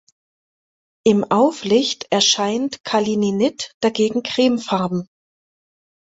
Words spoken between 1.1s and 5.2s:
Auflicht erscheint Kalininit dagegen cremefarben.